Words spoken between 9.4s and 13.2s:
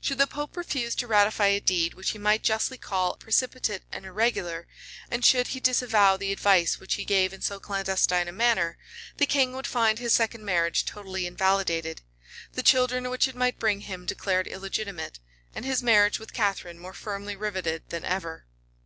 would find his second marriage totally invalidated; the children